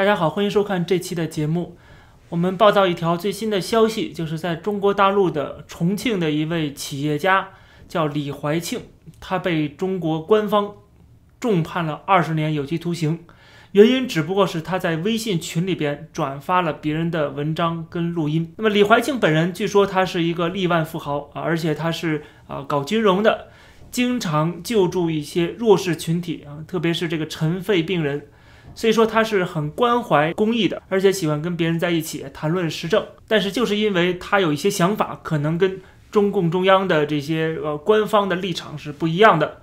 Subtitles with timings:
[0.00, 1.76] 大家好，欢迎收看这期的节目。
[2.30, 7.50] 我们报道一条最新的消息，就是在中国大陆的重庆的一位企业家
[7.86, 8.80] 叫李怀庆，
[9.20, 10.72] 他被中国官方
[11.38, 13.18] 重判了二十年有期徒刑，
[13.72, 18.54] 原因只不过是他在微信群里边转发了别人的文章跟录音。
[18.56, 23.48] 那么李怀庆本人据说他是一个亿万富豪啊，而且他是啊搞金融的，
[23.90, 28.28] 经常救助一些弱势群体啊，特别是这个尘肺病人。
[28.80, 33.06] 所以说他是很关怀公益的，而且喜欢跟别人在一起谈论时政。
[33.28, 39.60] 但是就是因为他有一些想法，可能跟中共中央的这些呃官方的立场是不一样的。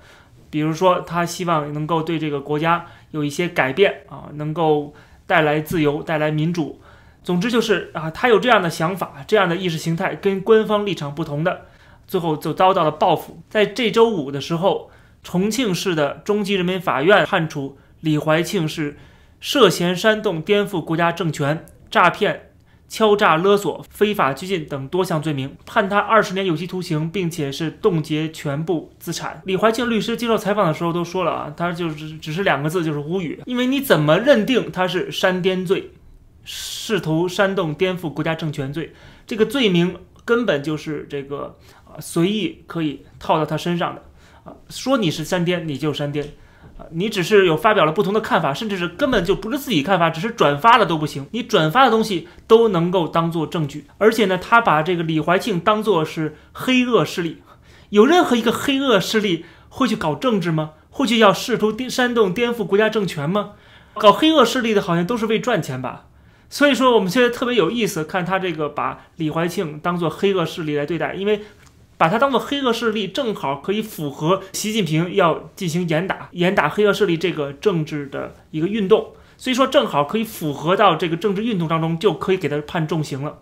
[0.52, 4.94] 比如说，他希望能够对这个国家有一些改变啊，能够
[5.26, 6.80] 带来自由、带来民主。
[7.24, 11.66] 总之就是啊，他有这样的想法、这样的意识形态，跟官方立场不同的，
[12.08, 13.42] 最后就遭到了报复。
[13.50, 14.92] 在这周五的时候，
[15.24, 17.80] 重庆市的中级人民法院判处。
[18.02, 18.98] 李怀庆是
[19.40, 22.52] 涉嫌煽动颠覆国家政权、诈骗、
[22.88, 29.42] 敲诈勒索、非法拘禁等多项罪名，判他二十年有期徒刑，并且是冻结全部资产。
[29.46, 33.42] 李怀庆律师接受采访的时候都说了啊，他就是只是两个字，就是无语。
[33.46, 35.92] 因为你怎么认定他是煽颠罪，
[36.44, 38.94] 试图煽动颠覆国家政权罪？
[39.26, 44.04] 这个罪名根本就是这个啊随意可以套到他身上的
[44.46, 46.26] 啊，说你是煽颠，你就煽颠。
[46.92, 51.28] 你只是有发表了不同的看法，甚至是根本就不是自己看法，只是转发了都不行。
[51.32, 57.42] 你转发的东西都能够当做证据，而且呢，他把这个李怀庆当做是黑恶势力。
[57.90, 60.72] 有任何一个黑恶势力会去搞政治吗？
[60.90, 63.52] 会去要试图颠煽动颠覆国家政权吗？
[63.96, 66.06] 搞黑恶势力的好像都是为赚钱吧。
[66.50, 71.42] 所以说，我们现在特别有意思，看他这个把李怀庆当做黑恶势力来对待，因为。
[71.98, 83.40] 把它当做黑恶势力，正好可以符合习近平要进行严打、严打黑恶势力这个政治的一个运动，所以说正好可以符合到这个政治运动当中，就可以给他判重刑了。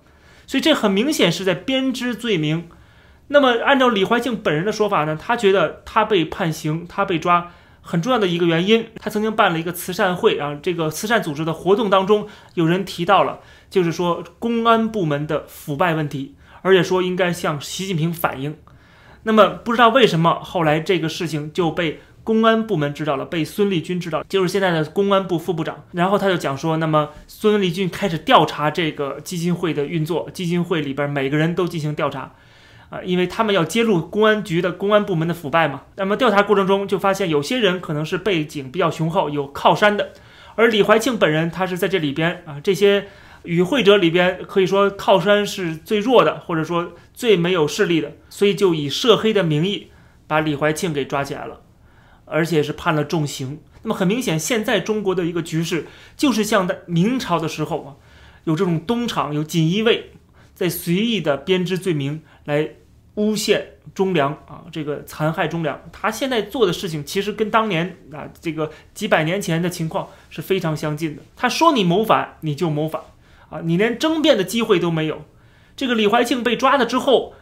[0.48, 2.70] 所以这很明显是在编织罪名。
[3.28, 7.52] 那么按照李怀庆本人的说法呢，他觉得他被判刑、他被抓
[7.82, 13.40] 很重要的一个原因，他曾经办了一个慈善会啊，这个慈善组织的活动当中，有人提到了，
[13.70, 16.36] 就是说公安部门的腐败问题。
[16.66, 18.58] 而且说应该向习近平反映，
[19.22, 25.84] 那么不知道为什么后来这个事情就被公安部门知道了，被孙立军知道，就是现在的公安部副部长。
[25.92, 32.32] 然后他就讲说，那么孙立军开始调查这个基金会的运作，基金会里边每个人都进行调查，
[32.90, 35.84] 啊，因为他们要揭露公安局的公安部门的腐败嘛。
[35.98, 40.14] 那么调查过程中就发现有些人可能是背景比较雄厚、有靠山的，
[40.56, 43.08] 而李怀庆本人他是在这里边啊这些。
[43.46, 49.92] 与会者里边可以说靠山是最弱的，或者说最没有势力的，所以就以涉黑的名义
[50.28, 51.62] 把李怀庆给抓起来了，
[52.26, 53.60] 而且是判了重刑。
[53.84, 57.90] 那么很明显，现在中国的一个局势就是像在明朝的时候啊，
[58.46, 60.12] 有这种东厂有锦衣卫
[60.54, 62.70] 在随意的编织罪名来
[63.14, 65.80] 诬陷忠良啊，这个残害忠良。
[65.92, 71.22] 他现在做的事情其实跟当年啊这个几百年前的情况是非常相近的。
[71.36, 73.02] 他说你谋反，你就谋反。
[73.50, 75.24] 啊，你连争辩的机会都没有。
[75.76, 77.34] 这个李怀庆被抓了之后，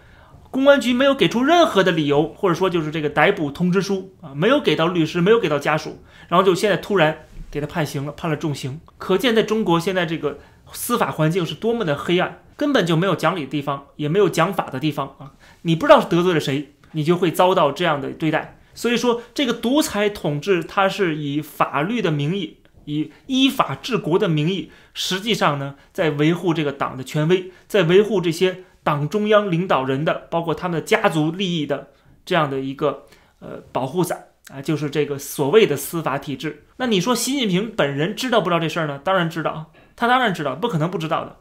[0.49, 8.79] 公安局没有给出任何的理由，或者说就是这个逮捕通知书啊，没有给到律师，没有给到家属，然后就现在突然给他判刑了，判了重刑。
[8.97, 10.39] 可见在中国现在这个
[10.71, 15.31] 司法环境是多么的黑暗，根本就没有讲理的地方，也没有讲法的地方啊！
[15.61, 18.59] 你不知道是得罪了谁，你就会遭到这样的对待。
[18.73, 22.57] 所以说，这个独裁统治它是以法律的名义。
[22.85, 31.89] 以依法治国的名义，实际上呢，在维护这个党的权威，在维护这些党中央领导人的，包括他们的家族利益的
[32.25, 33.05] 这样的一个
[33.39, 36.65] 呃保护伞啊，就是这个所谓的司法体制。
[36.77, 38.99] 那你说习近平本人知道不知道这事儿呢？
[39.03, 41.37] 当然知道，他当然知道，不可能不知道的。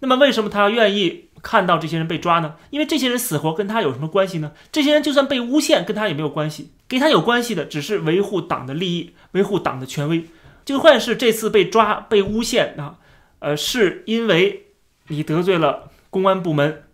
[0.00, 2.56] 那么为什么他愿意看到这些人被抓呢？
[2.70, 4.50] 因为这些人死活跟他有什么关系呢？
[4.72, 10.24] 这些人就算被诬陷，跟他也没有关系，跟他有关系的只是维护党的利益，维护党的权威。
[10.64, 12.98] 就算是这次被抓、被诬陷啊，
[13.40, 14.66] 呃，是因为
[15.08, 16.84] 你得罪了公安部门，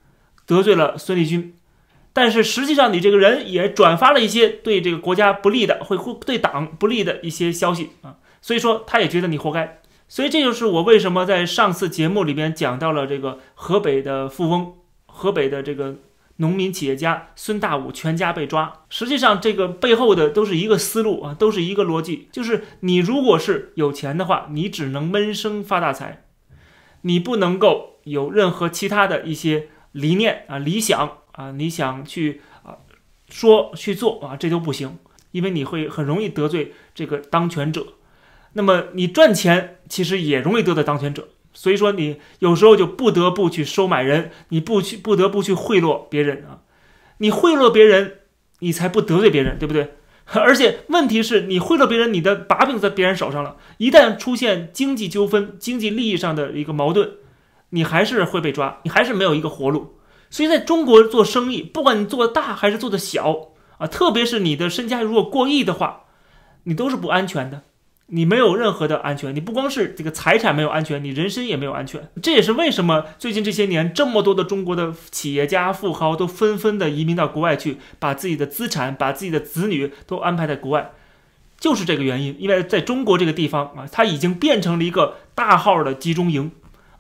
[0.47, 1.55] 得罪了孙立军，
[2.13, 9.81] 但是实际上你这个人也转发了一些对这个国家不利的、会对党不利的一些消息啊，所以说他也觉得你活该。
[10.09, 14.75] 所以这就是我为什么在上次节目里边讲到了这个河北的富翁，
[15.07, 15.97] 河北的这个。
[16.41, 26.25] 农民企业家孙大武全家被抓，实际上这个背后的都是一个思路啊，都是一个逻辑，就是你如果是有钱的话，你只能闷声发大财，
[27.03, 32.79] 你不能够有任何其他的一些理念啊、理想啊，你想去啊
[33.29, 34.97] 说去做啊，这都不行，
[35.33, 37.85] 因为你会很容易得罪这个当权者，
[38.53, 46.61] 那么你赚钱其实也容易得到当权者，所以说你有时候就不得不去收买人，你不去不得不去贿赂别人啊，
[47.19, 48.19] 你贿赂别人，
[48.61, 49.95] 你才不得罪别人，对不对？
[50.31, 57.13] 而且问题是你贿赂别人，你的把柄在别人手上了，一旦出现经济纠纷、经济利益上的一个矛盾，
[57.71, 59.99] 你还是会被抓，你还是没有一个活路。
[60.29, 66.05] 所以在中国做生意，不管你做的大还是做的小啊，特别是你的身家如果过亿的话，
[66.65, 67.63] 你都是不安全的。
[68.11, 72.09] 你没有任何的安全，你不光是这个财产没有安全，你人身也没有安全。
[72.23, 80.93] 这也是为什么最近这些年这么多的中国的企业家富豪都纷纷的移民到国外去，把自己的资产、把自己的子女都安排在国外，
[81.61, 82.35] 就是这个原因。
[82.39, 86.51] 因为在中国这个地方啊，它已经变成了一个大号的集中营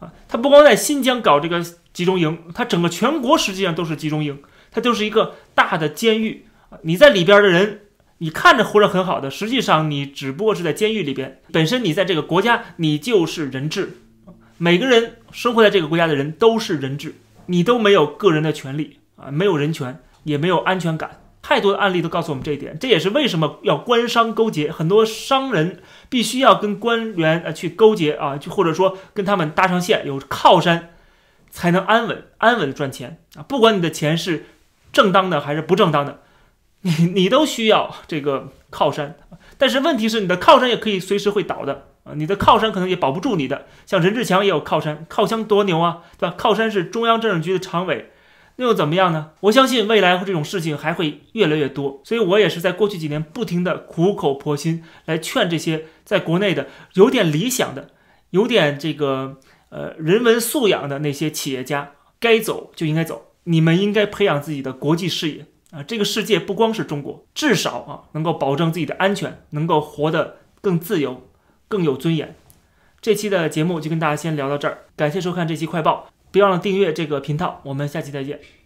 [0.00, 1.64] 啊，它不光在新疆搞这个
[1.94, 7.80] 集中营，它整个全国实际上都是集中营，它就是一个大的监狱啊，你在里边的人。
[8.18, 11.40] 你看着活着很好的，实际上你只不过是在监狱里边。
[11.52, 13.98] 本身你在这个国家，你就是人质，
[14.56, 17.14] 每个人生活在这个国家的人都是人质，
[17.46, 21.22] 你都没有个人的权利啊，没有人权，也没有安全感。
[21.40, 30.90] 太多的案例都告诉我们这一点，这也是为什么要官商勾结，很多商人必须要跟官员呃去勾结啊，就或者说跟他们搭上线，有靠山，
[31.48, 33.42] 才能安稳安稳赚钱啊。
[33.44, 34.46] 不管你的钱是
[34.92, 36.22] 正当的还是不正当的。
[36.82, 39.16] 你你都需要这个靠山，
[39.56, 42.12] 但是问题是你的靠山也可以随时会倒的啊！
[42.14, 43.66] 你的靠山可能也保不住你的。
[43.84, 46.34] 像任志强也有靠山，靠山多牛啊，对吧？
[46.38, 48.10] 靠山是中央政治局的常委，
[48.56, 49.30] 那又怎么样呢？
[49.40, 57.90] 我相信未来这种事情还会越来越多，所以我也是在过去几年不停的苦口婆心来劝这些在国内的有点理想的、
[58.30, 59.38] 有点这个
[59.70, 61.90] 呃人文素养的那些企业家，
[62.20, 65.46] 该走就应该走，你们应该培养自己的国际视野。
[65.70, 71.28] 啊，这个世界不光是中国，至少啊，能够保证自己的安全，能够活得更自由、
[71.68, 72.34] 更有尊严。
[73.00, 78.57] 这期的节目就跟大家先聊到这儿，感谢收看这期快报，别忘了订阅这个频道，我们下期再见。